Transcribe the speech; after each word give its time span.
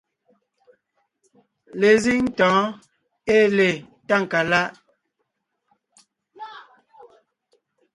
Lezíŋ 1.79 2.21
tɔ̌ɔn 2.37 2.65
ée 3.33 3.45
le 3.55 3.69
Tákaláʼ; 4.07 4.71